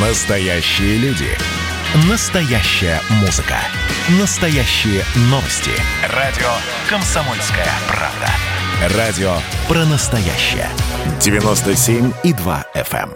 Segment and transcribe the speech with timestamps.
[0.00, 1.26] Настоящие люди.
[2.08, 3.56] Настоящая музыка.
[4.20, 5.72] Настоящие новости.
[6.14, 6.46] Радио
[6.88, 8.96] «Комсомольская правда».
[8.96, 9.32] Радио
[9.66, 10.68] про настоящее.
[11.18, 13.10] 97,2 FM.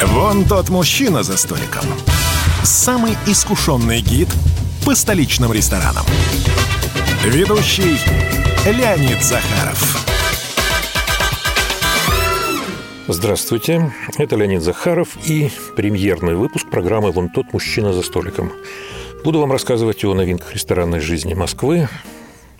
[0.00, 0.08] эм.
[0.12, 1.82] Вон тот мужчина за столиком.
[2.62, 4.28] Самый искушенный гид
[4.84, 6.06] по столичным ресторанам.
[7.24, 7.98] Ведущий
[8.64, 10.17] Леонид Захаров.
[13.10, 18.52] Здравствуйте, это Леонид Захаров и премьерный выпуск программы «Вон тот мужчина за столиком».
[19.24, 21.88] Буду вам рассказывать о новинках ресторанной жизни Москвы,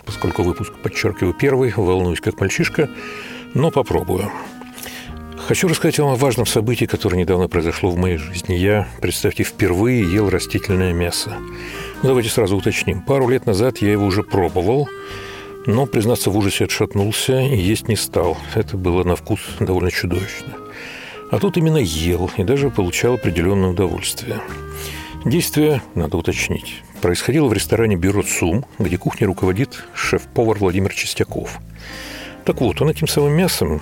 [0.05, 2.89] поскольку выпуск, подчеркиваю, первый, волнуюсь как мальчишка,
[3.53, 4.31] но попробую.
[5.37, 8.55] Хочу рассказать вам о важном событии, которое недавно произошло в моей жизни.
[8.55, 11.37] Я, представьте, впервые ел растительное мясо.
[12.01, 13.01] Ну, давайте сразу уточним.
[13.01, 14.89] Пару лет назад я его уже пробовал,
[15.69, 18.37] но, признаться, в ужасе отшатнулся и есть не стал.
[18.55, 20.55] Это было на вкус довольно чудовищно.
[21.31, 24.39] А тут именно ел и даже получал определенное удовольствие.
[25.25, 31.59] Действие, надо уточнить, происходило в ресторане «Бюро ЦУМ», где кухней руководит шеф-повар Владимир Чистяков.
[32.45, 33.79] Так вот, он этим самым мясом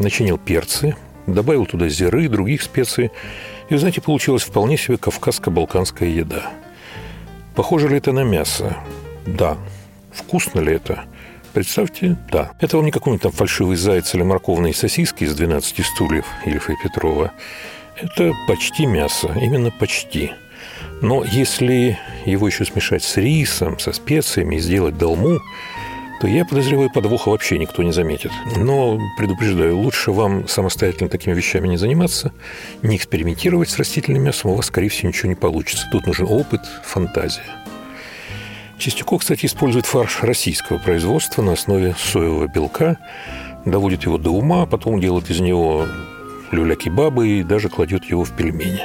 [0.00, 0.96] начинил перцы,
[1.28, 3.12] добавил туда зиры и других специй,
[3.68, 6.50] и, знаете, получилась вполне себе кавказско-балканская еда.
[7.54, 8.76] Похоже ли это на мясо?
[9.24, 9.56] Да.
[10.10, 11.04] Вкусно ли это?
[11.58, 12.52] Представьте, да.
[12.60, 16.76] Это вам не какой-нибудь там фальшивый заяц или морковные сосиски из 12 стульев Ильфа и
[16.80, 17.32] Петрова.
[17.96, 20.30] Это почти мясо, именно почти.
[21.02, 25.40] Но если его еще смешать с рисом, со специями и сделать долму,
[26.20, 28.30] то я подозреваю, подвоха вообще никто не заметит.
[28.56, 32.32] Но предупреждаю, лучше вам самостоятельно такими вещами не заниматься,
[32.82, 35.88] не экспериментировать с растительным мясом, у вас, скорее всего, ничего не получится.
[35.90, 37.42] Тут нужен опыт, фантазия.
[38.78, 42.96] Чистяков, кстати, использует фарш российского производства на основе соевого белка,
[43.64, 45.84] доводит его до ума, потом делает из него
[46.52, 48.82] люля-кебабы и даже кладет его в пельмени.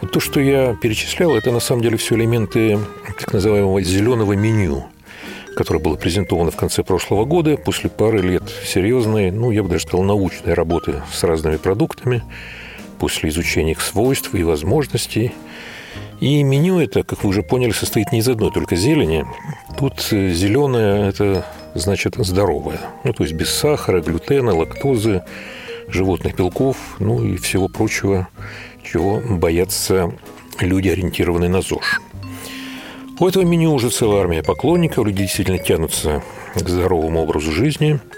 [0.00, 2.80] Вот то, что я перечислял, это на самом деле все элементы
[3.16, 4.86] так называемого зеленого меню,
[5.54, 9.84] которое было презентовано в конце прошлого года после пары лет серьезной, ну, я бы даже
[9.84, 12.24] сказал, научной работы с разными продуктами,
[12.98, 15.32] после изучения их свойств и возможностей–
[16.20, 19.24] и меню это, как вы уже поняли, состоит не из одной только зелени.
[19.78, 22.80] Тут э, зеленое– это значит здоровое.
[23.04, 25.22] Ну, то есть без сахара, глютена, лактозы,
[25.88, 28.28] животных белков, ну и всего прочего,
[28.84, 30.12] чего боятся
[30.60, 32.00] люди, ориентированные на ЗОЖ.
[33.18, 36.22] У этого меню уже целая армия поклонников, люди действительно тянутся
[36.54, 37.98] к здоровому образу жизни–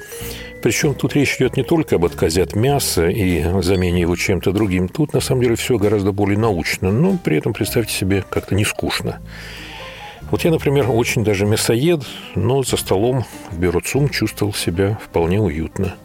[0.63, 4.89] причем тут речь идет не только об отказе от мяса и замене его чем-то другим.
[4.89, 8.65] Тут, на самом деле, все гораздо более научно, но при этом, представьте себе, как-то не
[8.65, 9.21] скучно.
[10.31, 12.05] Вот я, например, очень даже мясоед,
[12.37, 15.97] но за столом в бюро ЦУМ чувствовал себя вполне уютно.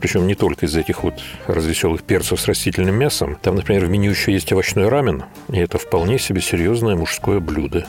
[0.00, 1.14] Причем не только из этих вот
[1.46, 3.36] развеселых перцев с растительным мясом.
[3.42, 7.86] Там, например, в меню еще есть овощной рамен, и это вполне себе серьезное мужское блюдо.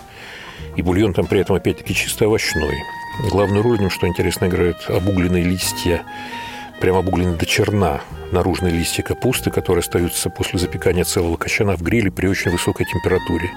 [0.76, 2.76] И бульон там при этом опять-таки чисто овощной.
[3.30, 6.04] Главную роль в нем, что интересно, играют обугленные листья,
[6.80, 8.02] прямо обугленные до черна,
[8.32, 13.52] наружные листья капусты, которые остаются после запекания целого кочана в гриле при очень высокой температуре.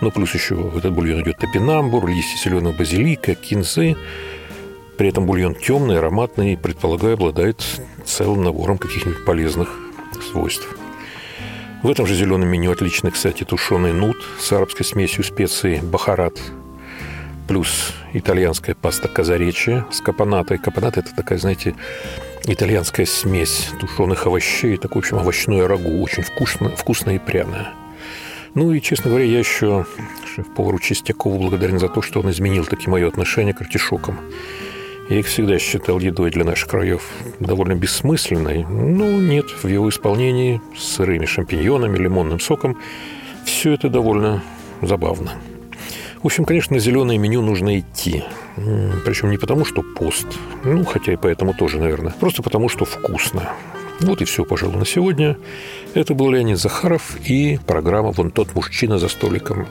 [0.00, 3.96] Ну, плюс еще в этот бульон идет топинамбур, листья зеленого базилика, кинзы.
[4.96, 7.64] При этом бульон темный, ароматный и, предполагаю, обладает
[8.04, 9.68] целым набором каких-нибудь полезных
[10.32, 10.66] свойств.
[11.84, 16.40] В этом же зеленом меню отличный, кстати, тушеный нут с арабской смесью специй бахарат–
[17.48, 20.58] плюс итальянская паста казаречи с капонатой.
[20.58, 21.74] Капонат– это такая, знаете,
[22.44, 27.68] итальянская смесь тушеных овощей, такое, в общем, овощное рагу, очень вкусно, вкусное и пряное.
[28.54, 29.86] Ну и, честно говоря, я еще
[30.34, 34.18] шеф-повару Чистякову благодарен за то, что он изменил таки мое отношение к артишокам.
[35.08, 37.02] Я их всегда считал едой для наших краев
[37.40, 38.64] довольно бессмысленной.
[38.64, 42.78] Ну, нет, в его исполнении с сырыми шампиньонами, лимонным соком
[43.46, 44.42] все это довольно
[44.82, 45.32] забавно.
[46.22, 48.24] В общем, конечно, зеленое меню нужно идти.
[49.04, 50.26] Причем не потому, что пост,
[50.64, 53.50] ну, хотя и поэтому тоже, наверное, просто потому, что вкусно.
[54.00, 55.36] Вот и все, пожалуй, на сегодня.
[55.94, 59.66] Это был Леонид Захаров и программа «Вон тот мужчина за столиком».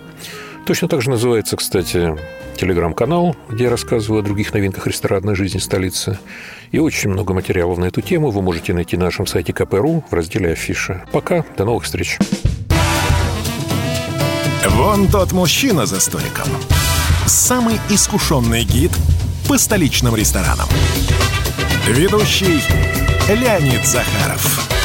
[0.66, 2.18] Точно так же называется, кстати,
[2.58, 6.20] телеграм-канал, где я рассказываю о других новинках ресторанной жизни столицы.
[6.72, 10.14] И очень много материалов на эту тему вы можете найти на нашем сайте КПРУ в
[10.14, 11.06] разделе «Афиша».
[11.14, 12.20] Пока, до новых встреч.
[14.70, 16.48] Вон тот мужчина за столиком.
[17.26, 18.92] Самый искушенный гид
[19.48, 20.68] по столичным ресторанам.
[21.88, 22.62] Ведущий
[23.30, 24.77] Леонид Захаров.